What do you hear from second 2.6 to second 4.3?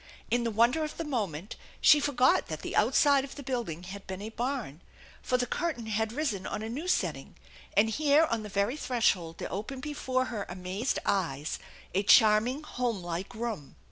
the outside of the building had been a